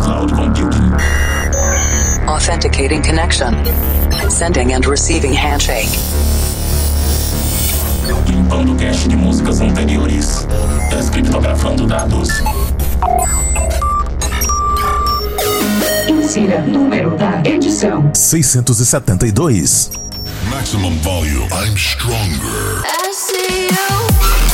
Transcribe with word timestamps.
cloud 0.00 0.32
computing. 0.32 0.92
Authenticating 2.28 3.02
connection. 3.02 3.54
Sending 4.30 4.72
and 4.72 4.86
receiving 4.86 5.32
handshake. 5.32 5.88
Limpando 8.26 8.74
cache 8.76 9.08
de 9.08 9.16
músicas 9.16 9.60
anteriores. 9.60 10.46
Descriptografando 10.90 11.86
dados. 11.86 12.28
Insira 16.08 16.60
número 16.62 17.16
da 17.16 17.42
edição: 17.44 18.10
672. 18.14 19.90
Maximum 20.50 20.96
volume. 21.00 21.48
I'm 21.52 21.76
stronger. 21.76 22.82
I 22.84 23.12
see 23.12 23.68
you. 23.68 24.47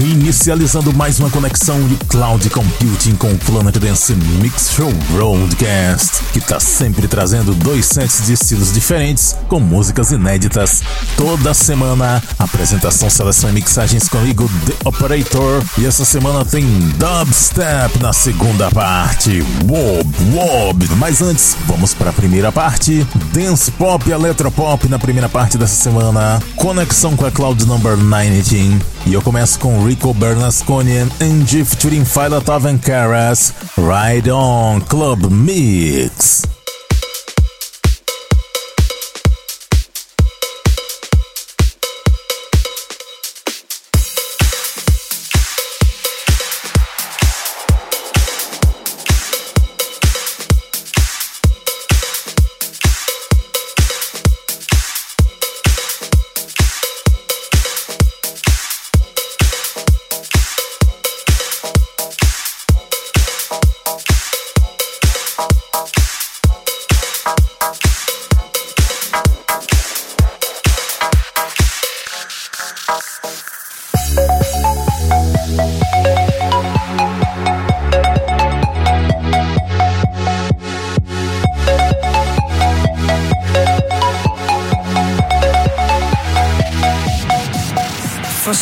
Inicializando 0.00 0.94
mais 0.94 1.20
uma 1.20 1.28
conexão 1.28 1.86
de 1.86 1.94
cloud 2.06 2.48
computing 2.48 3.16
com 3.16 3.30
o 3.30 3.36
Planet 3.36 3.76
Dance 3.76 4.14
Mix 4.14 4.70
Show 4.70 4.90
Broadcast, 5.10 6.24
que 6.32 6.40
tá 6.40 6.58
sempre 6.58 7.06
trazendo 7.06 7.54
dois 7.54 7.84
sets 7.84 8.24
de 8.24 8.32
estilos 8.32 8.72
diferentes 8.72 9.36
com 9.46 9.60
músicas 9.60 10.10
inéditas 10.10 10.82
toda 11.18 11.52
semana. 11.52 12.22
Apresentação, 12.38 13.10
seleção 13.10 13.50
e 13.50 13.52
mixagens 13.52 14.08
comigo, 14.08 14.50
The 14.64 14.88
Operator. 14.88 15.62
E 15.76 15.84
essa 15.84 16.06
semana 16.06 16.46
tem 16.46 16.64
Dubstep 16.96 17.98
na 18.00 18.14
segunda 18.14 18.70
parte. 18.70 19.42
Wob, 19.68 20.14
wob. 20.32 20.88
Mas 20.96 21.20
antes, 21.20 21.58
vamos 21.66 21.92
para 21.92 22.08
a 22.08 22.14
primeira 22.14 22.50
parte. 22.50 23.06
Dance 23.34 23.70
Pop 23.72 24.08
e 24.08 24.12
Electropop 24.12 24.88
na 24.88 24.98
primeira 24.98 25.28
parte 25.28 25.58
dessa 25.58 25.76
semana. 25.76 26.42
Conexão 26.56 27.14
com 27.14 27.26
a 27.26 27.30
Cloud 27.30 27.66
Number 27.66 27.98
19. 27.98 28.80
E 29.10 29.12
eu 29.12 29.20
começo 29.20 29.58
com 29.58 29.84
Rico 29.84 30.14
Bernasconi 30.14 30.98
and 30.98 31.44
G 31.44 31.64
featuring 31.64 32.04
Phila 32.04 32.40
Taven 32.40 32.78
Caras. 32.78 33.52
Ride 33.76 34.30
On 34.30 34.80
Club 34.80 35.28
Mix. 35.28 36.59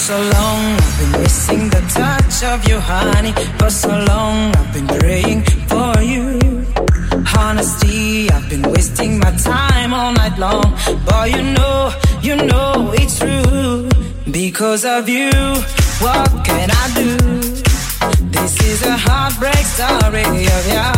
So 0.09 0.17
long, 0.17 0.63
I've 0.81 0.99
been 0.99 1.21
missing 1.21 1.69
the 1.69 1.83
touch 2.01 2.43
of 2.43 2.67
you, 2.67 2.81
honey. 2.81 3.33
For 3.59 3.69
so 3.69 3.91
long, 3.91 4.57
I've 4.57 4.73
been 4.73 4.87
praying 4.87 5.43
for 5.69 6.01
you. 6.01 6.65
Honesty, 7.37 8.31
I've 8.31 8.49
been 8.49 8.63
wasting 8.73 9.19
my 9.19 9.33
time 9.33 9.93
all 9.93 10.15
night 10.15 10.39
long. 10.39 10.65
Boy, 11.05 11.27
you 11.37 11.43
know, 11.57 11.93
you 12.23 12.37
know 12.37 12.91
it's 12.95 13.19
true. 13.19 13.87
Because 14.33 14.87
of 14.87 15.11
you, 15.11 15.31
what 16.01 16.31
can 16.49 16.71
I 16.83 16.87
do? 17.01 17.13
This 18.37 18.55
is 18.71 18.81
a 18.87 18.97
heartbreak 18.97 19.65
story 19.77 20.25
of 20.57 20.65
ya. 20.77 20.89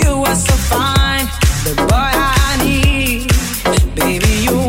You 0.00 0.20
were 0.22 0.38
so 0.46 0.54
fine, 0.70 1.26
the 1.66 1.74
boy 1.90 2.12
I 2.46 2.52
need. 2.62 3.32
Baby, 3.96 4.32
you 4.46 4.61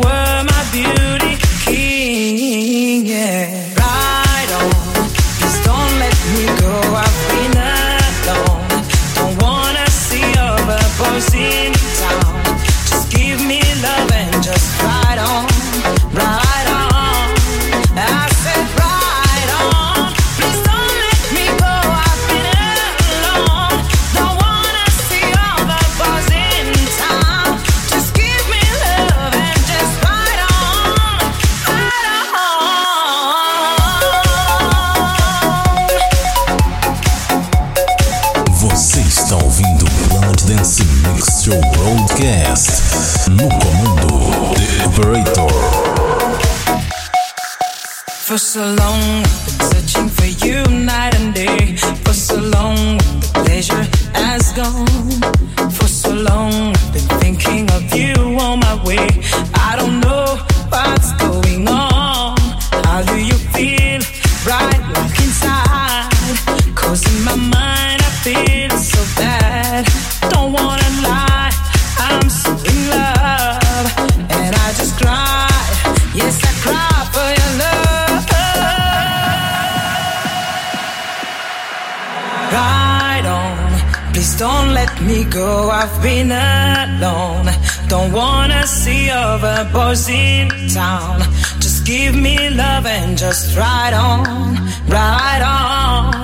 go. 85.34 85.68
I've 85.68 86.00
been 86.00 86.30
alone. 86.30 87.48
Don't 87.88 88.12
wanna 88.12 88.66
see 88.66 89.10
other 89.10 89.68
boys 89.72 90.08
in 90.08 90.48
town. 90.68 91.20
Just 91.58 91.84
give 91.84 92.14
me 92.14 92.36
love 92.50 92.86
and 92.86 93.18
just 93.18 93.56
ride 93.56 93.94
on, 93.94 94.54
ride 94.88 95.42
on. 95.42 96.14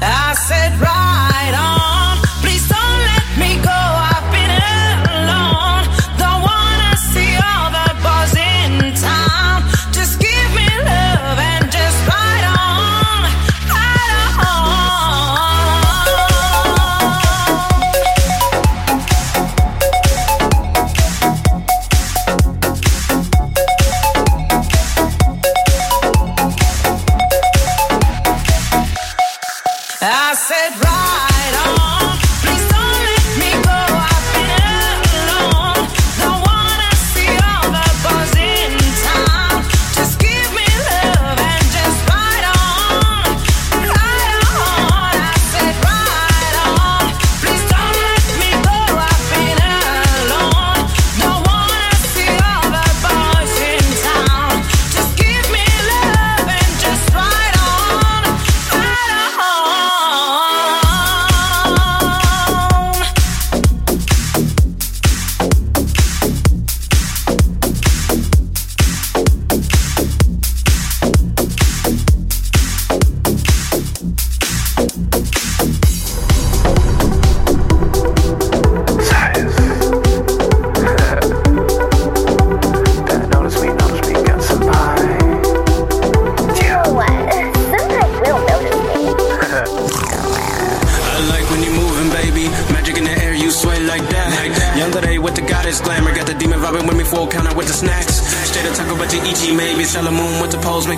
I 0.00 0.34
said 0.48 0.72
ride 0.80 1.54
on. 1.56 1.83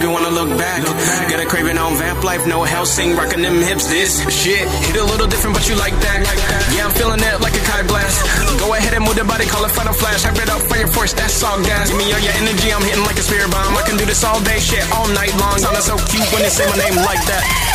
Me 0.06 0.12
wanna 0.12 0.30
look 0.30 0.50
back. 0.58 0.78
Look 0.86 0.94
back. 0.94 1.30
Got 1.30 1.40
a 1.42 1.46
craving 1.46 1.78
on 1.78 1.96
vamp 1.98 2.22
life, 2.22 2.46
no 2.46 2.62
Hellsing, 2.62 3.16
rocking 3.16 3.42
them 3.42 3.58
hips. 3.62 3.86
This 3.86 4.22
shit 4.30 4.68
hit 4.86 4.96
a 4.96 5.04
little 5.04 5.26
different, 5.26 5.54
but 5.56 5.68
you 5.68 5.74
like 5.74 5.94
that. 6.06 6.22
Yeah, 6.74 6.86
I'm 6.86 6.94
feeling 6.94 7.20
it 7.20 7.40
like 7.42 7.54
a 7.54 7.64
kite 7.66 7.86
blast. 7.86 8.22
Go 8.62 8.74
ahead 8.74 8.94
and 8.94 9.04
move 9.04 9.16
the 9.16 9.24
body, 9.24 9.46
call 9.46 9.64
it 9.64 9.72
final 9.74 9.92
flash. 9.92 10.22
Hype 10.22 10.38
it 10.38 10.48
up, 10.48 10.62
fire 10.70 10.86
force, 10.86 11.12
that's 11.12 11.42
all 11.42 11.58
gas. 11.62 11.90
Give 11.90 11.98
me 11.98 12.12
all 12.12 12.22
your 12.22 12.36
energy, 12.38 12.70
I'm 12.72 12.82
hitting 12.82 13.04
like 13.04 13.18
a 13.18 13.24
spirit 13.26 13.50
bomb. 13.50 13.76
I 13.76 13.82
can 13.82 13.96
do 13.96 14.06
this 14.06 14.22
all 14.22 14.40
day, 14.42 14.58
shit, 14.60 14.84
all 14.94 15.08
night 15.10 15.34
long. 15.42 15.58
Sounding 15.58 15.82
so 15.82 15.96
cute 16.06 16.28
when 16.32 16.42
they 16.42 16.52
say 16.54 16.66
my 16.70 16.78
name 16.78 16.96
like 17.02 17.22
that. 17.26 17.65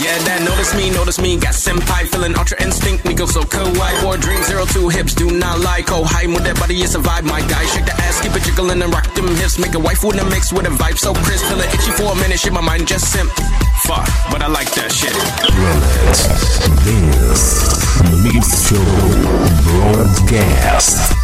Yeah, 0.00 0.16
that 0.24 0.42
notice 0.42 0.74
me, 0.74 0.90
notice 0.90 1.20
me. 1.20 1.36
Got 1.36 1.54
senpai 1.54 2.08
feeling 2.08 2.34
ultra 2.34 2.56
instinct. 2.62 3.04
Nico 3.04 3.26
so 3.26 3.42
kawaii. 3.42 4.04
War 4.04 4.16
dream 4.16 4.42
zero 4.44 4.64
two 4.64 4.88
hips, 4.88 5.14
do 5.14 5.30
not 5.30 5.60
lie. 5.60 5.82
Go 5.82 6.02
high 6.04 6.26
with 6.26 6.44
that 6.44 6.56
body, 6.58 6.80
it's 6.80 6.94
a 6.94 6.98
vibe, 6.98 7.24
my 7.24 7.40
guy. 7.44 7.64
Shake 7.66 7.84
the 7.84 7.92
ass, 7.92 8.20
keep 8.20 8.34
it 8.34 8.42
jiggling 8.42 8.80
and 8.82 8.92
rock 8.92 9.12
them 9.14 9.28
hips. 9.36 9.58
Make 9.58 9.74
a 9.74 9.78
wife 9.78 10.02
with 10.02 10.20
a 10.20 10.24
mix 10.24 10.52
with 10.52 10.66
a 10.66 10.70
vibe 10.70 10.98
so 10.98 11.12
crisp. 11.12 11.44
Feel 11.46 11.60
it 11.60 11.74
itchy 11.74 11.92
for 11.92 12.12
a 12.12 12.16
minute, 12.16 12.40
shit, 12.40 12.52
my 12.52 12.60
mind 12.60 12.88
just 12.88 13.12
simp. 13.12 13.30
Fuck, 13.84 14.08
but 14.30 14.42
I 14.42 14.48
like 14.48 14.72
that 14.74 14.92
shit. 14.92 15.12
This 16.84 17.80
Mix 18.24 18.72
Broadcast. 19.64 21.19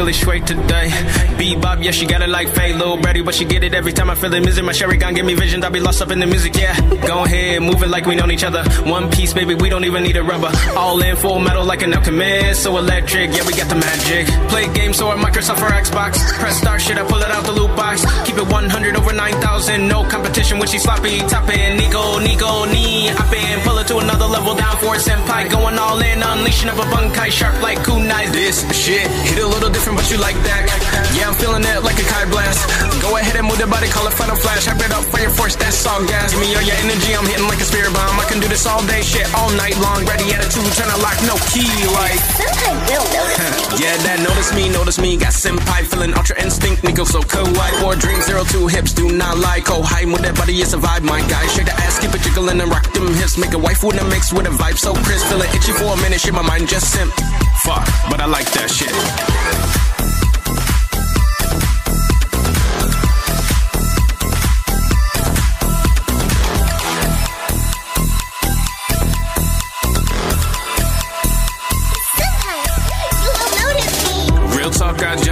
Really 0.00 0.12
straight 0.14 0.46
today. 0.46 1.29
Bebop, 1.40 1.82
yeah, 1.82 1.90
she 1.90 2.04
got 2.04 2.20
it 2.20 2.28
like 2.28 2.48
Faye, 2.48 2.74
Lil 2.74 2.98
Brady, 2.98 3.22
but 3.22 3.34
she 3.34 3.46
get 3.46 3.64
it 3.64 3.72
every 3.72 3.94
time 3.94 4.10
I 4.10 4.14
feel 4.14 4.28
the 4.28 4.40
music. 4.40 4.62
My 4.62 4.72
sherry 4.72 4.98
gun 4.98 5.14
give 5.14 5.24
me 5.24 5.32
visions, 5.32 5.64
I 5.64 5.70
be 5.70 5.80
lost 5.80 6.02
up 6.02 6.10
in 6.10 6.20
the 6.20 6.26
music, 6.26 6.54
yeah. 6.54 6.78
Go 7.00 7.24
ahead, 7.24 7.62
move 7.62 7.82
it 7.82 7.88
like 7.88 8.04
we 8.04 8.14
know 8.14 8.28
each 8.30 8.44
other. 8.44 8.62
One 8.84 9.10
piece, 9.10 9.32
baby, 9.32 9.54
we 9.54 9.70
don't 9.70 9.86
even 9.86 10.02
need 10.02 10.18
a 10.18 10.22
rubber. 10.22 10.52
All 10.76 11.00
in 11.00 11.16
full 11.16 11.38
metal 11.38 11.64
like 11.64 11.80
an 11.80 11.94
alchemist, 11.94 12.62
so 12.62 12.76
electric, 12.76 13.30
yeah, 13.34 13.46
we 13.46 13.54
got 13.54 13.70
the 13.70 13.76
magic. 13.76 14.26
Play 14.50 14.68
games 14.74 15.00
or 15.00 15.14
Microsoft 15.14 15.62
or 15.62 15.72
Xbox. 15.72 16.20
Press 16.38 16.58
start 16.58 16.82
shit, 16.82 16.98
I 16.98 17.04
pull 17.08 17.22
it 17.22 17.30
out 17.30 17.44
the 17.44 17.52
loot 17.52 17.74
box. 17.74 18.04
Keep 18.26 18.36
it 18.36 18.46
100 18.46 18.96
over 18.96 19.12
9,000, 19.14 19.88
no 19.88 20.04
competition 20.04 20.58
when 20.58 20.68
she 20.68 20.78
sloppy. 20.78 21.20
Topping, 21.20 21.78
Nico, 21.78 22.18
Nico, 22.18 22.66
knee, 22.66 23.08
hopping, 23.16 23.64
pull 23.64 23.78
it 23.78 23.86
to 23.86 23.96
another 23.96 24.26
level 24.26 24.54
down 24.56 24.76
for 24.76 24.94
it, 24.94 25.00
senpai. 25.00 25.50
Going 25.50 25.78
all 25.78 25.98
in, 26.00 26.22
unleashing 26.22 26.68
of 26.68 26.78
a 26.78 26.84
bankai 26.92 27.30
sharp 27.30 27.62
like 27.62 27.78
kunai. 27.78 28.30
This 28.30 28.60
shit 28.76 29.08
hit 29.08 29.42
a 29.42 29.48
little 29.48 29.70
different, 29.70 29.96
but 29.96 30.10
you 30.10 30.18
like 30.18 30.36
that. 30.44 30.68
Yeah, 31.16 31.29
I'm 31.30 31.38
feeling 31.38 31.62
it 31.62 31.86
like 31.86 31.94
a 31.94 32.02
kite 32.10 32.26
blast. 32.26 32.58
Go 32.98 33.14
ahead 33.14 33.38
and 33.38 33.46
move 33.46 33.62
the 33.62 33.70
body, 33.70 33.86
call 33.86 34.02
it 34.02 34.14
final 34.18 34.34
flash. 34.34 34.66
Hype 34.66 34.82
it 34.82 34.90
up, 34.90 35.06
fire 35.14 35.30
force, 35.30 35.54
that's 35.54 35.86
all 35.86 36.02
gas. 36.02 36.34
Me 36.34 36.50
all 36.58 36.66
your 36.66 36.74
energy, 36.82 37.14
I'm 37.14 37.22
hitting 37.22 37.46
like 37.46 37.62
a 37.62 37.68
spirit 37.70 37.94
bomb. 37.94 38.18
I 38.18 38.26
can 38.26 38.42
do 38.42 38.50
this 38.50 38.66
all 38.66 38.82
day, 38.82 38.98
shit, 39.06 39.30
all 39.38 39.46
night 39.54 39.78
long. 39.78 40.02
Ready 40.10 40.26
attitude, 40.34 40.66
trying 40.74 40.90
to 40.90 40.98
lock, 40.98 41.14
no 41.30 41.38
key, 41.54 41.70
like. 41.94 42.18
Senpai 42.34 42.82
will 42.90 43.06
notice. 43.14 43.78
Yeah, 43.78 43.94
that 44.10 44.18
notice 44.26 44.50
me, 44.58 44.74
notice 44.74 44.98
me. 44.98 45.14
Got 45.22 45.30
senpai 45.30 45.86
feeling 45.86 46.18
ultra 46.18 46.34
instinct. 46.42 46.82
Nico 46.82 47.06
so 47.06 47.22
kawaii. 47.22 47.78
War 47.78 47.94
dream 47.94 48.18
zero 48.26 48.42
two 48.50 48.66
hips, 48.66 48.90
do 48.90 49.06
not 49.14 49.38
lie. 49.38 49.62
Go 49.62 49.86
high 49.86 50.10
with 50.10 50.26
that 50.26 50.34
body, 50.34 50.58
it's 50.58 50.74
a 50.74 50.82
vibe, 50.82 51.06
my 51.06 51.22
guy. 51.30 51.46
Shake 51.54 51.70
the 51.70 51.76
ass, 51.78 52.02
keep 52.02 52.10
it 52.10 52.26
jiggling 52.26 52.58
and 52.58 52.66
rock 52.74 52.90
them 52.90 53.06
hips. 53.14 53.38
Make 53.38 53.54
a 53.54 53.60
wife 53.62 53.86
with 53.86 54.02
a 54.02 54.04
mix 54.10 54.34
with 54.34 54.50
a 54.50 54.54
vibe 54.58 54.82
so 54.82 54.98
crisp. 55.06 55.30
Feeling 55.30 55.46
itchy 55.54 55.70
for 55.78 55.94
a 55.94 55.96
minute, 56.02 56.18
shit, 56.18 56.34
my 56.34 56.42
mind 56.42 56.66
just 56.66 56.90
simp. 56.90 57.14
Fuck, 57.62 57.86
but 58.10 58.18
I 58.18 58.26
like 58.26 58.50
that 58.58 58.66
shit. 58.66 58.90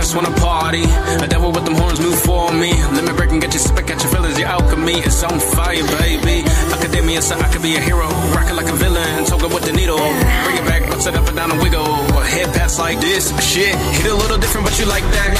Just 0.00 0.14
wanna 0.14 0.30
party. 0.38 0.84
A 1.24 1.26
devil 1.26 1.50
with 1.50 1.64
them 1.64 1.74
horns 1.74 2.00
move 2.00 2.18
for 2.20 2.52
me. 2.52 2.70
Let 2.94 3.04
me 3.04 3.12
break 3.12 3.30
and 3.30 3.40
get 3.40 3.52
you 3.52 3.58
sipping, 3.58 3.86
catch 3.86 4.02
your 4.04 4.12
feelings. 4.12 4.38
Your 4.38 4.48
alchemy 4.48 4.98
is 5.00 5.22
on 5.24 5.40
fire, 5.40 5.82
baby. 5.98 6.46
Academia, 6.72 7.20
so 7.20 7.34
I 7.36 7.48
could 7.52 7.62
be 7.62 7.74
a 7.76 7.80
hero. 7.80 8.06
Rockin' 8.34 8.56
like 8.56 8.68
a 8.68 8.76
villain, 8.76 9.24
toga 9.24 9.48
with 9.48 9.64
the 9.64 9.72
needle. 9.72 9.98
Bring 9.98 10.56
it 10.56 10.66
back, 10.70 10.82
it 10.82 11.16
up 11.16 11.26
and 11.26 11.36
down 11.36 11.50
and 11.50 11.60
wiggle. 11.60 11.84
Head 12.34 12.54
pass 12.54 12.78
like 12.78 13.00
this, 13.00 13.24
shit. 13.42 13.74
Hit 13.74 14.10
a 14.10 14.14
little 14.14 14.38
different, 14.38 14.66
but 14.66 14.78
you 14.78 14.86
like 14.86 15.04
that. 15.16 15.30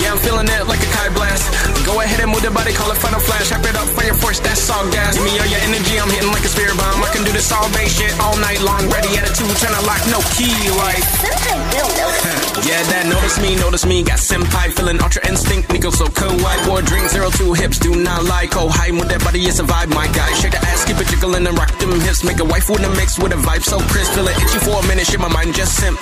Yeah, 0.00 0.12
I'm 0.12 0.18
feeling 0.18 0.46
it 0.46 0.66
like 0.68 0.80
a 0.80 0.90
kite 0.94 1.14
blast. 1.14 1.73
Go 1.84 2.00
ahead 2.00 2.20
and 2.20 2.32
move 2.32 2.40
the 2.40 2.50
body, 2.50 2.72
call 2.72 2.90
it 2.90 2.96
final 2.96 3.20
flash. 3.20 3.50
Hype 3.52 3.64
it 3.68 3.76
up, 3.76 3.88
fire 3.92 4.16
force, 4.16 4.40
that's 4.40 4.68
all 4.72 4.88
gas. 4.90 5.14
Give 5.14 5.24
me 5.24 5.36
all 5.36 5.46
your 5.46 5.60
energy, 5.68 6.00
I'm 6.00 6.08
hitting 6.08 6.32
like 6.32 6.44
a 6.44 6.48
spirit 6.48 6.76
bomb. 6.80 7.04
I 7.04 7.12
can 7.12 7.24
do 7.24 7.32
this 7.32 7.52
all 7.52 7.68
day, 7.76 7.86
shit, 7.86 8.12
all 8.20 8.36
night 8.40 8.60
long. 8.64 8.88
Ready 8.88 9.12
attitude, 9.20 9.52
tryna 9.60 9.84
lock, 9.84 10.00
no 10.08 10.20
key, 10.32 10.56
like. 10.80 11.04
Yeah, 12.64 12.80
that 12.80 13.04
notice 13.04 13.36
me, 13.42 13.56
notice 13.56 13.84
me. 13.84 14.02
Got 14.02 14.18
senpai 14.18 14.72
feeling 14.72 14.96
ultra 15.02 15.20
instinct. 15.28 15.70
Nico 15.70 15.90
so 15.90 16.06
kawaii. 16.06 16.68
War 16.68 16.80
drink 16.80 17.10
zero 17.10 17.28
two 17.28 17.52
hips, 17.52 17.78
do 17.78 17.94
not 17.94 18.24
lie. 18.24 18.46
Go 18.46 18.68
high 18.68 18.90
with 18.90 19.08
that 19.12 19.20
body, 19.20 19.44
it's 19.44 19.58
a 19.58 19.64
vibe, 19.64 19.92
my 19.92 20.06
guy. 20.08 20.32
Shake 20.40 20.52
the 20.52 20.64
ass, 20.64 20.84
keep 20.86 20.96
it 20.96 21.06
jiggling 21.08 21.46
and 21.46 21.58
rock 21.58 21.76
them 21.78 22.00
hips. 22.00 22.24
Make 22.24 22.40
a 22.40 22.44
wife 22.44 22.70
with 22.70 22.80
a 22.80 22.88
mix 22.96 23.18
with 23.18 23.32
a 23.32 23.36
vibe 23.36 23.62
so 23.62 23.78
crisp. 23.92 24.14
Feeling 24.14 24.34
itchy 24.40 24.58
for 24.64 24.80
a 24.80 24.86
minute, 24.88 25.06
shit, 25.06 25.20
my 25.20 25.28
mind 25.28 25.54
just 25.54 25.76
simp. 25.76 25.98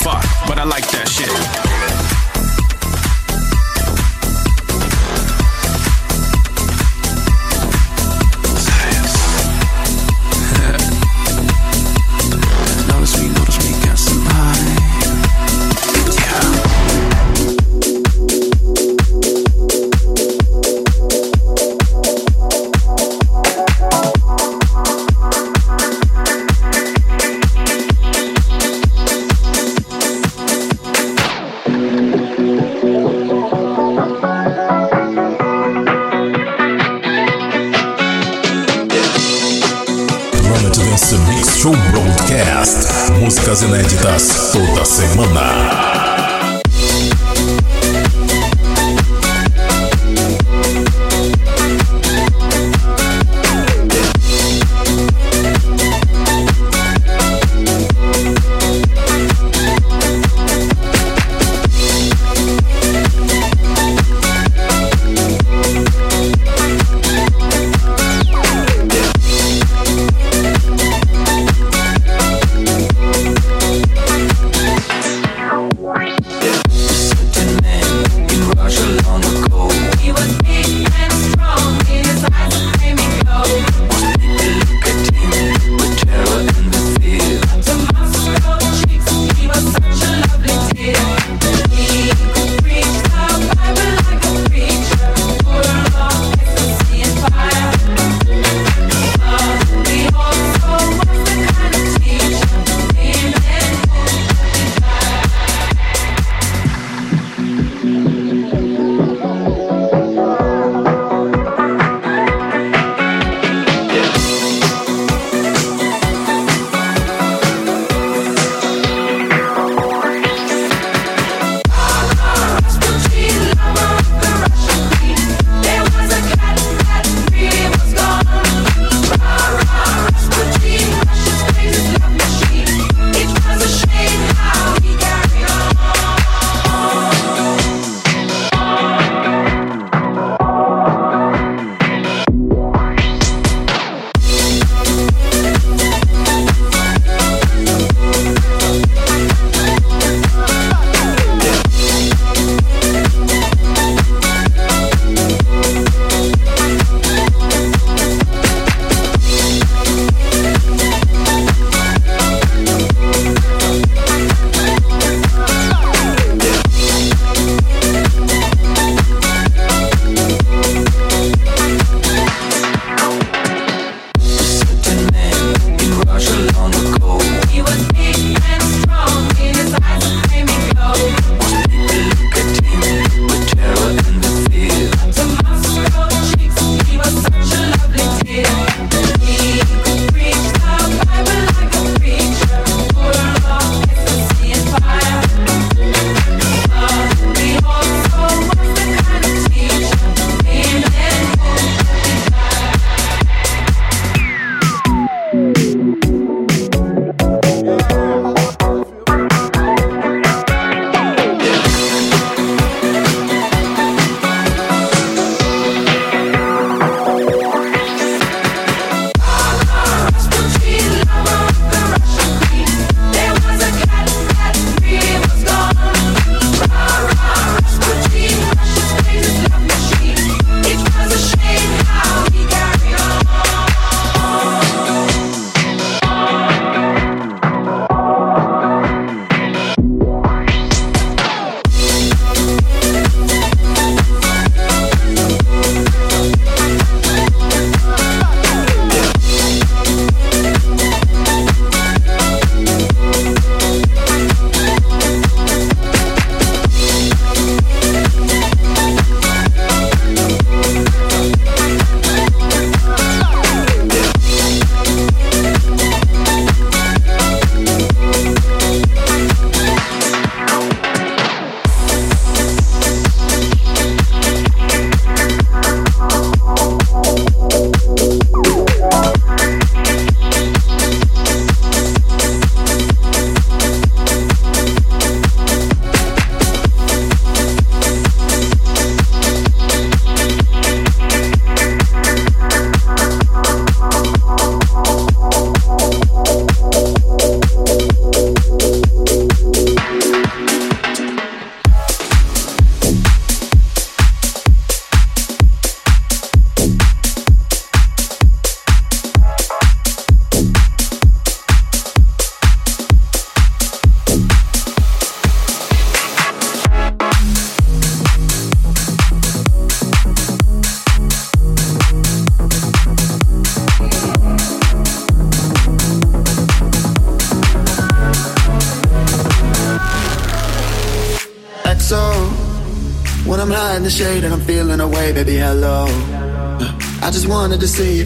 Fuck, 0.00 0.24
but 0.48 0.58
I 0.58 0.64
like 0.64 0.88
that 0.90 1.08
shit. 1.08 2.25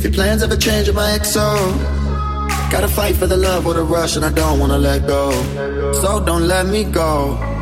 If 0.01 0.05
your 0.05 0.15
plans 0.15 0.43
ever 0.43 0.57
change 0.57 0.87
with 0.87 0.97
my 0.97 1.11
XO. 1.19 1.47
Gotta 2.73 2.89
fight 2.89 3.17
for 3.17 3.27
the 3.27 3.37
love 3.37 3.67
or 3.67 3.75
the 3.75 3.83
rush, 3.83 4.17
and 4.17 4.25
I 4.25 4.33
don't 4.33 4.59
wanna 4.59 4.79
let 4.79 5.07
go. 5.07 5.31
So 6.01 6.25
don't 6.25 6.49
let 6.49 6.65
me 6.67 6.85
go. 6.85 7.60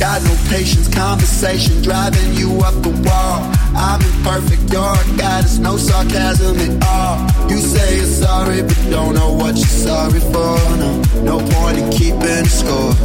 Got 0.00 0.22
no 0.22 0.34
patience, 0.48 0.88
conversation 0.88 1.82
driving 1.82 2.32
you 2.32 2.48
up 2.62 2.72
the 2.82 2.88
wall. 2.88 3.52
I'm 3.76 4.00
imperfect, 4.00 4.72
you're 4.72 4.80
a 4.80 5.18
goddess, 5.18 5.58
no 5.58 5.76
sarcasm 5.76 6.56
at 6.56 6.82
all. 6.88 7.50
You 7.50 7.58
say 7.58 7.96
you're 7.96 8.06
sorry, 8.06 8.62
but 8.62 8.80
don't 8.88 9.14
know 9.14 9.30
what 9.34 9.56
you're 9.56 9.66
sorry 9.66 10.20
for. 10.20 10.56
No, 10.80 11.02
no 11.20 11.36
point 11.52 11.76
in 11.76 11.90
keeping 11.90 12.46
score. 12.46 12.96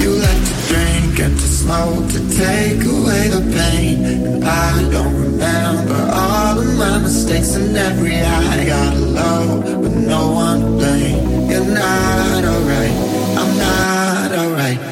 You 0.00 0.16
like 0.16 0.42
to 0.48 0.56
drink 0.72 1.20
and 1.20 1.38
to 1.38 1.46
smoke 1.60 2.08
to 2.12 2.20
take 2.40 2.80
away 2.88 3.28
the 3.28 3.42
pain. 3.52 4.02
And 4.06 4.44
I 4.46 4.90
don't 4.90 5.14
remember 5.14 6.08
all 6.10 6.58
of 6.58 6.74
my 6.78 6.98
mistakes 7.00 7.54
and 7.54 7.76
every 7.76 8.16
I 8.16 8.64
got 8.64 8.96
low, 8.96 9.60
but 9.82 9.92
no 9.92 10.32
one 10.32 10.60
to 10.60 10.66
blame. 10.68 11.50
You're 11.50 11.66
not 11.66 12.44
alright, 12.46 12.92
I'm 13.36 13.58
not 13.58 14.32
alright. 14.32 14.91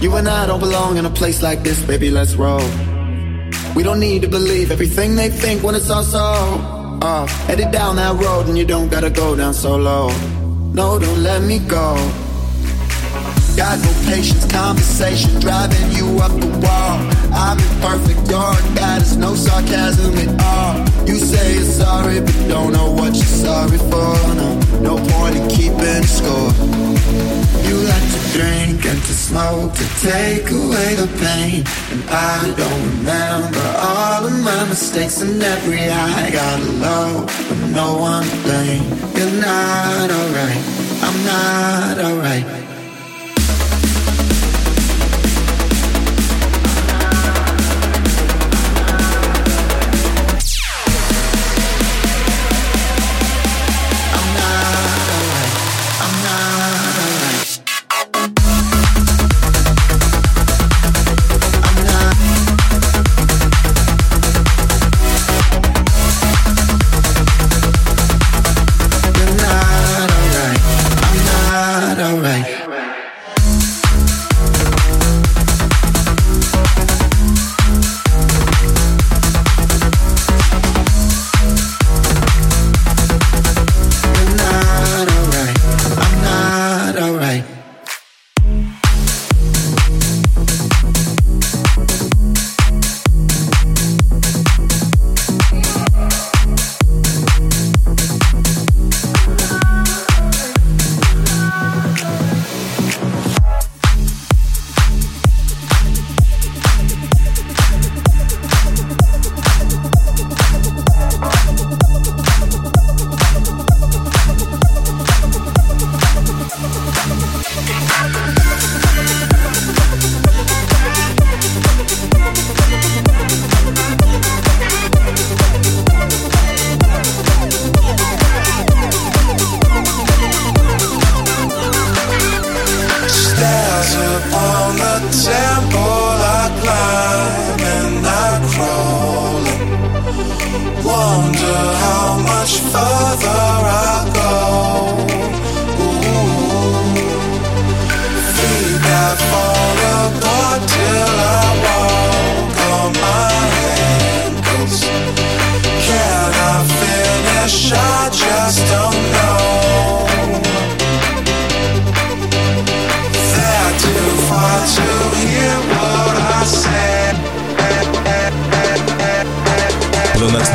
You 0.00 0.14
and 0.14 0.28
I 0.28 0.46
don't 0.46 0.60
belong 0.60 0.96
in 0.96 1.06
a 1.06 1.10
place 1.10 1.42
like 1.42 1.64
this, 1.64 1.82
baby. 1.84 2.08
Let's 2.08 2.34
roll. 2.34 2.62
We 3.74 3.82
don't 3.82 3.98
need 3.98 4.22
to 4.22 4.28
believe 4.28 4.70
everything 4.70 5.16
they 5.16 5.28
think 5.28 5.64
when 5.64 5.74
it's 5.74 5.90
all 5.90 6.04
so. 6.04 6.98
Uh, 7.02 7.26
headed 7.46 7.72
down 7.72 7.96
that 7.96 8.14
road 8.14 8.46
and 8.46 8.56
you 8.56 8.64
don't 8.64 8.88
gotta 8.88 9.10
go 9.10 9.34
down 9.34 9.54
so 9.54 9.76
low. 9.76 10.08
No, 10.72 11.00
don't 11.00 11.22
let 11.24 11.42
me 11.42 11.58
go. 11.58 11.96
Got 13.56 13.80
no 13.80 13.92
patience, 14.06 14.46
conversation 14.52 15.40
driving 15.40 15.90
you 15.90 16.06
up 16.20 16.30
the 16.30 16.46
wall. 16.46 16.98
I'm 17.34 17.58
imperfect, 17.58 18.30
you're 18.30 18.38
a 18.38 18.74
goddess, 18.78 19.16
no 19.16 19.34
sarcasm 19.34 20.16
at 20.16 20.40
all. 20.40 21.08
You 21.08 21.16
say 21.16 21.54
you're 21.54 21.64
sorry, 21.64 22.20
but 22.20 22.38
don't 22.48 22.72
know 22.72 22.92
what 22.92 23.14
you're 23.14 23.34
sorry 23.46 23.78
for. 23.78 24.14
No, 24.38 24.60
no 24.80 24.94
point 25.10 25.34
in 25.34 25.48
keeping 25.48 26.04
score. 26.04 26.52
You 27.66 27.74
like 27.90 28.17
drink 28.32 28.84
and 28.84 29.00
to 29.08 29.14
smoke 29.14 29.72
to 29.74 29.86
take 30.00 30.50
away 30.50 30.94
the 30.94 31.08
pain. 31.20 31.64
And 31.92 32.02
I 32.10 32.54
don't 32.56 32.82
remember 32.98 33.66
all 33.78 34.26
of 34.26 34.36
my 34.44 34.64
mistakes 34.68 35.20
and 35.22 35.42
every 35.42 35.88
I 35.88 36.30
got 36.30 36.60
low, 36.84 37.26
but 37.48 37.60
no 37.80 37.98
one 37.98 38.28
blame. 38.42 38.84
You're 39.16 39.40
not 39.40 40.10
alright, 40.10 40.64
I'm 41.06 41.18
not 41.24 41.98
alright. 41.98 42.67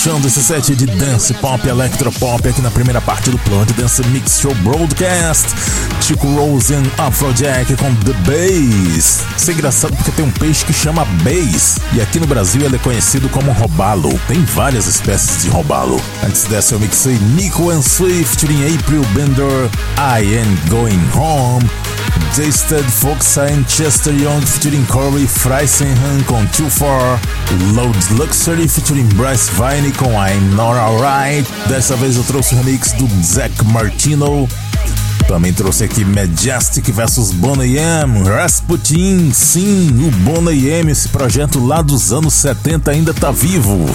Fechando 0.00 0.28
esse 0.28 0.42
set 0.42 0.74
de 0.74 0.86
dance 0.86 1.34
pop 1.34 1.68
electropop 1.68 2.48
aqui 2.48 2.62
na 2.62 2.70
primeira 2.70 3.02
parte 3.02 3.28
do 3.28 3.38
Planet 3.40 3.70
Dance 3.72 4.02
Mix 4.06 4.40
Show 4.40 4.54
Broadcast. 4.54 5.48
Chico 6.00 6.26
Rose 6.26 6.72
e 6.72 6.76
Afrojack 6.96 7.76
com 7.76 7.94
The 7.96 8.14
Bass. 8.24 9.20
Isso 9.36 9.50
é 9.50 9.52
engraçado 9.52 9.94
porque 9.94 10.10
tem 10.10 10.24
um 10.24 10.30
peixe 10.30 10.64
que 10.64 10.72
chama 10.72 11.04
Bass. 11.04 11.80
E 11.92 12.00
aqui 12.00 12.18
no 12.18 12.26
Brasil 12.26 12.62
ele 12.62 12.76
é 12.76 12.78
conhecido 12.78 13.28
como 13.28 13.52
robalo. 13.52 14.18
Tem 14.26 14.42
várias 14.42 14.86
espécies 14.86 15.42
de 15.42 15.50
robalo. 15.50 16.00
Antes 16.24 16.44
dessa 16.44 16.74
eu 16.74 16.80
mixei 16.80 17.18
Nico 17.36 17.68
and 17.68 17.82
Swift 17.82 18.46
em 18.46 18.74
April 18.74 19.02
Bender, 19.12 19.68
I 19.98 20.38
Am 20.38 20.70
Going 20.70 21.10
Home. 21.14 21.68
Jasted 22.34 22.84
Fox 22.84 23.38
and 23.38 23.64
Chester 23.64 24.12
Young 24.12 24.40
featuring 24.42 24.86
Corey 24.86 25.26
Freisenhan 25.26 26.22
com 26.26 26.46
Too 26.46 26.70
Far, 26.70 27.20
Loud 27.74 27.98
Luxury 28.14 28.68
featuring 28.68 29.08
Bryce 29.14 29.50
Vine 29.52 29.92
com 29.92 30.12
I'm 30.12 30.54
Not 30.54 30.78
Alright. 30.78 31.50
Dessa 31.68 31.96
vez 31.96 32.16
eu 32.16 32.24
trouxe 32.24 32.54
o 32.54 32.58
remix 32.58 32.92
do 32.92 33.08
Zack 33.22 33.64
Martino. 33.66 34.48
Também 35.30 35.52
trouxe 35.52 35.84
aqui 35.84 36.04
Majestic 36.04 36.90
vs 36.90 37.30
Bonnie 37.30 37.78
M, 37.78 38.28
Rasputin, 38.28 39.30
sim, 39.32 39.86
o 40.04 40.10
Bonnie 40.10 40.68
M, 40.68 40.90
esse 40.90 41.08
projeto 41.08 41.64
lá 41.64 41.80
dos 41.80 42.12
anos 42.12 42.34
70 42.34 42.90
ainda 42.90 43.14
tá 43.14 43.30
vivo. 43.30 43.86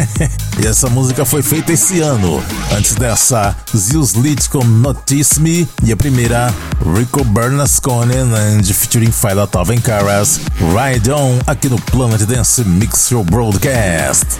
e 0.58 0.66
essa 0.66 0.88
música 0.88 1.26
foi 1.26 1.42
feita 1.42 1.74
esse 1.74 2.00
ano. 2.00 2.42
Antes 2.74 2.94
dessa, 2.94 3.54
Zeus 3.76 4.12
Lit 4.12 4.48
com 4.48 4.64
Notice 4.64 5.38
Me 5.38 5.68
e 5.84 5.92
a 5.92 5.96
primeira, 5.96 6.54
Rico 6.96 7.22
Bernasconi 7.22 8.16
and 8.16 8.64
featuring 8.64 9.12
Phila 9.12 9.46
Toven 9.46 9.82
Caras, 9.82 10.40
Ride 10.56 11.12
On, 11.12 11.38
aqui 11.46 11.68
no 11.68 11.78
Planet 11.78 12.22
Dance 12.22 12.64
Mix 12.64 13.08
Show 13.08 13.22
Broadcast. 13.24 14.38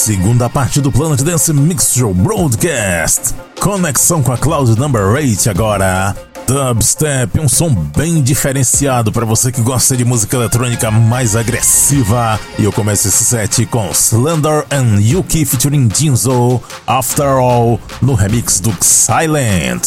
Segunda 0.00 0.48
parte 0.48 0.80
do 0.80 0.90
Planet 0.90 1.20
Dance 1.20 1.52
Mix 1.52 1.92
Show 1.94 2.14
Broadcast. 2.14 3.34
Conexão 3.60 4.22
com 4.22 4.32
a 4.32 4.38
Cloud 4.38 4.74
Number 4.78 5.02
8 5.02 5.50
agora. 5.50 6.16
Dubstep, 6.46 7.38
um 7.38 7.46
som 7.46 7.68
bem 7.74 8.22
diferenciado 8.22 9.12
para 9.12 9.26
você 9.26 9.52
que 9.52 9.60
gosta 9.60 9.94
de 9.94 10.04
música 10.06 10.38
eletrônica 10.38 10.90
mais 10.90 11.36
agressiva. 11.36 12.40
E 12.58 12.64
eu 12.64 12.72
começo 12.72 13.08
esse 13.08 13.26
set 13.26 13.66
com 13.66 13.90
Slender 13.90 14.64
and 14.70 15.00
Yuki 15.02 15.44
featuring 15.44 15.90
Jinzo, 15.94 16.62
After 16.86 17.26
All, 17.26 17.78
no 18.00 18.14
remix 18.14 18.58
do 18.58 18.74
Silent. 18.80 19.82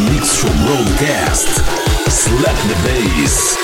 Mix 0.00 0.34
Show 0.34 0.48
Broadcast. 0.64 1.48
Slap 2.10 2.56
the 2.68 2.74
bass. 2.84 3.63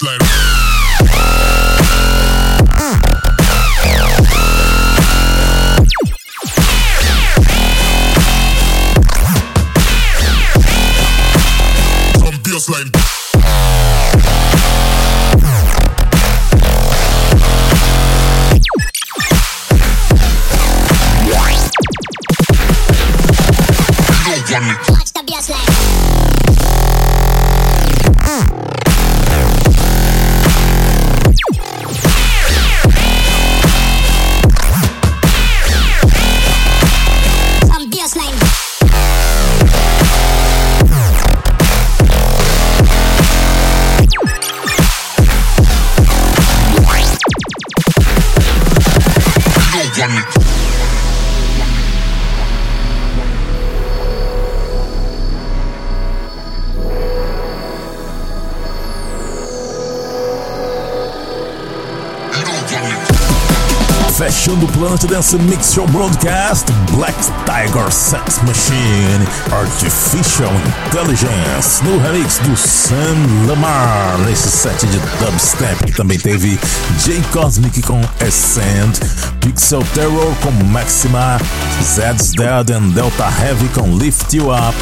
Bassline. 0.00 0.47
Planet 64.98 65.06
Dance 65.06 65.38
Mix 65.38 65.72
Show 65.74 65.86
Broadcast, 65.88 66.66
Black 66.92 67.16
Tiger 67.44 67.90
Sex 67.90 68.40
Machine, 68.42 69.24
Artificial 69.52 70.50
Intelligence, 70.86 71.84
no 71.84 71.98
remix 71.98 72.38
do 72.38 72.56
Sam 72.56 73.46
Lamar, 73.46 74.18
nesse 74.26 74.50
set 74.50 74.86
de 74.86 74.98
dubstep, 74.98 75.92
também 75.92 76.18
teve 76.18 76.58
J 77.04 77.22
Cosmic 77.32 77.82
com 77.82 78.00
Ascend, 78.26 78.98
Pixel 79.40 79.84
Terror 79.94 80.34
com 80.42 80.50
Maxima, 80.64 81.38
Zed's 81.82 82.32
Dead 82.32 82.70
and 82.70 82.88
Delta 82.90 83.28
Heavy 83.40 83.68
com 83.68 83.96
Lift 83.96 84.34
You 84.34 84.50
Up, 84.50 84.76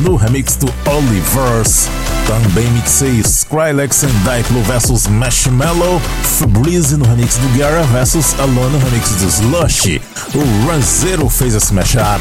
no 0.00 0.16
remix 0.16 0.56
do 0.56 0.66
Oliverse, 0.90 1.88
também 2.26 2.70
mixei 2.72 3.20
Skrillex 3.20 4.04
and 4.04 4.08
Diplo 4.24 4.62
vs 4.62 5.06
Marshmallow, 5.06 6.00
Fabrizi 6.38 6.96
no 6.96 7.04
remix 7.04 7.36
do 7.36 7.48
Guerra 7.56 7.82
vs 7.84 8.34
Alone 8.38 8.72
no 8.72 8.78
remix 8.78 9.10
do 9.10 9.26
Slush. 9.26 10.00
O 10.34 10.66
Ranzero 10.68 11.28
fez 11.28 11.54
esse 11.54 11.72
mashup. 11.72 12.20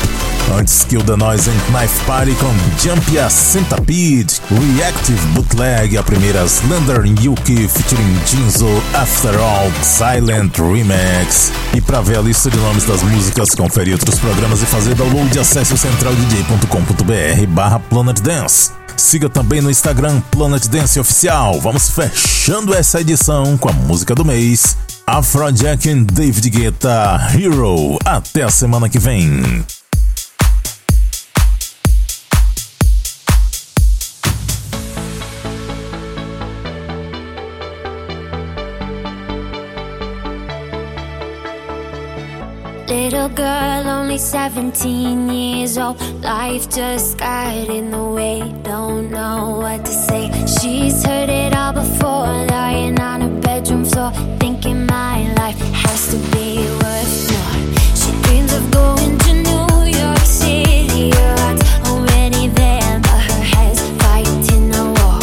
Antes 0.53 0.83
Kill 0.85 1.03
the 1.03 1.15
Noise 1.17 1.49
and 1.49 1.71
Knife 1.71 2.05
Party 2.05 2.35
com 2.35 2.53
Jump 2.81 3.17
a 3.17 3.29
Centipede, 3.29 4.41
Reactive 4.49 5.19
Bootleg, 5.33 5.97
a 5.97 6.03
primeira 6.03 6.45
Slender 6.45 7.05
Yuki 7.21 7.67
featuring 7.67 8.19
Jinzo 8.25 8.69
After 8.93 9.37
All 9.39 9.71
Silent 9.81 10.57
Remix. 10.57 11.51
E 11.73 11.81
para 11.81 12.01
ver 12.01 12.19
a 12.19 12.21
lista 12.21 12.49
de 12.49 12.57
nomes 12.57 12.85
das 12.85 13.01
músicas, 13.01 13.55
conferir 13.55 13.93
outros 13.93 14.19
programas 14.19 14.61
e 14.61 14.65
fazer 14.65 14.95
download, 14.95 15.37
acesse 15.37 15.73
o 15.73 15.77
centraldj.com.br 15.77 17.47
barra 17.49 17.79
Planet 17.79 18.19
Dance. 18.21 18.71
Siga 18.95 19.29
também 19.29 19.61
no 19.61 19.69
Instagram 19.69 20.21
Planet 20.31 20.65
Dance 20.67 20.99
Oficial. 20.99 21.59
Vamos 21.59 21.89
fechando 21.89 22.73
essa 22.73 23.01
edição 23.01 23.57
com 23.57 23.69
a 23.69 23.73
música 23.73 24.15
do 24.15 24.23
mês. 24.23 24.77
Afrojack 25.05 25.89
and 25.89 26.03
David 26.03 26.49
Guetta 26.49 27.19
Hero. 27.33 27.97
Até 28.05 28.43
a 28.43 28.49
semana 28.49 28.87
que 28.87 28.97
vem. 28.97 29.65
Little 43.25 43.37
girl, 43.37 43.89
only 43.89 44.19
17 44.19 45.29
years 45.31 45.79
old. 45.79 45.99
Life 46.21 46.69
just 46.69 47.17
got 47.17 47.55
in 47.55 47.89
the 47.89 48.03
way. 48.03 48.53
Don't 48.61 49.09
know 49.09 49.57
what 49.61 49.83
to 49.83 49.91
say. 49.91 50.29
She's 50.45 51.03
heard 51.03 51.29
it 51.29 51.55
all 51.55 51.73
before. 51.73 52.27
Lying 52.45 52.99
on 52.99 53.21
her 53.21 53.41
bedroom 53.41 53.83
floor. 53.83 54.11
Thinking 54.39 54.85
my 54.85 55.23
life 55.39 55.57
has 55.73 56.11
to 56.11 56.17
be 56.35 56.57
worth 56.83 57.31
more. 57.31 57.55
She 57.99 58.11
dreams 58.21 58.53
of 58.53 58.69
going 58.69 59.17
to 59.17 59.33
New 59.33 59.85
York 60.01 60.19
City. 60.19 61.09
Her 61.09 61.57
already 61.87 62.47
there, 62.49 62.99
but 62.99 63.21
her 63.29 63.43
head's 63.53 63.81
fighting 64.03 64.69
a 64.75 64.83
war. 64.97 65.19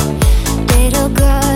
Little 0.74 1.08
girl, 1.08 1.51